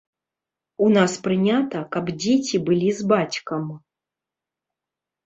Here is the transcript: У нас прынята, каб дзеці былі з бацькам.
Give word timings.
У 0.85 0.85
нас 0.97 1.11
прынята, 1.27 1.81
каб 1.95 2.05
дзеці 2.23 2.61
былі 2.71 2.87
з 3.01 3.05
бацькам. 3.13 3.63